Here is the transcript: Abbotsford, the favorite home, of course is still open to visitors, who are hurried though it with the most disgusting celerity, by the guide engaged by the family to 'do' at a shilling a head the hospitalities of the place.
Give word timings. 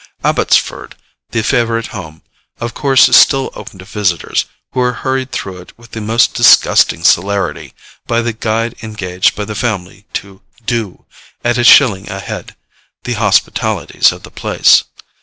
Abbotsford, 0.23 0.95
the 1.29 1.43
favorite 1.43 1.85
home, 1.93 2.23
of 2.59 2.73
course 2.73 3.07
is 3.07 3.15
still 3.15 3.51
open 3.53 3.77
to 3.77 3.85
visitors, 3.85 4.45
who 4.71 4.81
are 4.81 4.93
hurried 4.93 5.31
though 5.31 5.57
it 5.57 5.77
with 5.77 5.91
the 5.91 6.01
most 6.01 6.33
disgusting 6.33 7.03
celerity, 7.03 7.75
by 8.07 8.23
the 8.23 8.33
guide 8.33 8.73
engaged 8.81 9.35
by 9.35 9.45
the 9.45 9.53
family 9.53 10.07
to 10.13 10.41
'do' 10.65 11.05
at 11.45 11.59
a 11.59 11.63
shilling 11.63 12.09
a 12.11 12.19
head 12.19 12.55
the 13.03 13.13
hospitalities 13.13 14.11
of 14.11 14.23
the 14.23 14.31
place. 14.31 14.85